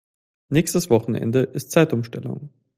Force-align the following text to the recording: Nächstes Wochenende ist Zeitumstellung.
Nächstes 0.49 0.89
Wochenende 0.89 1.41
ist 1.43 1.69
Zeitumstellung. 1.69 2.49